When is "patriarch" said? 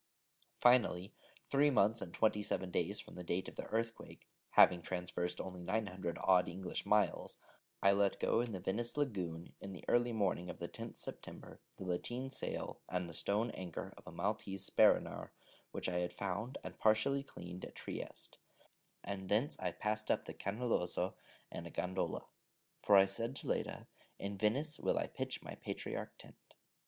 25.53-26.17